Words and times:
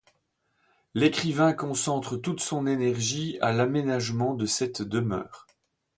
L'écrivain 0.95 1.53
concentre 1.53 2.17
toute 2.17 2.39
son 2.39 2.65
énergie 2.65 3.37
à 3.39 3.51
l'aménagement 3.51 4.33
de 4.33 4.47
cette 4.47 4.81
demeure. 4.81 5.45